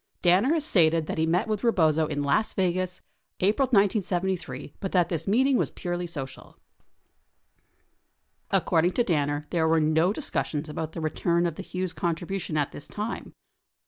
[0.23, 3.01] 36 Danner has stated that he met with Rebozo in Las Vegas,
[3.39, 6.57] April 1973, but that this meeting was purely social.
[8.49, 12.71] According to Danner, there were no discussions about the return of the Hughes contribution at
[12.71, 13.35] this time.